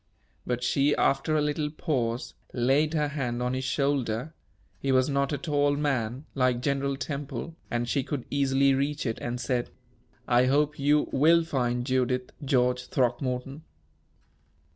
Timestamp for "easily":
8.31-8.73